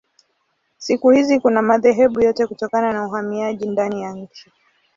Siku 0.77 1.09
hizi 1.09 1.39
kuna 1.39 1.61
madhehebu 1.61 2.21
yote 2.21 2.47
kutokana 2.47 2.93
na 2.93 3.05
uhamiaji 3.05 3.69
ndani 3.69 4.01
ya 4.01 4.13
nchi. 4.13 4.51